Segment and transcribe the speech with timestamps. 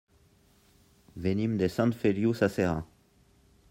[1.27, 2.85] Venim de Sant Feliu Sasserra.